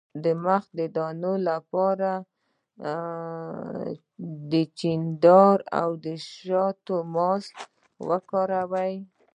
د 0.23 0.25
مخ 0.45 0.63
د 0.77 0.79
دانو 0.95 1.33
لپاره 1.49 2.11
د 2.23 2.23
دارچینی 4.51 5.39
او 5.81 5.89
شاتو 6.39 6.95
ماسک 7.15 7.55
وکاروئ 8.09 8.93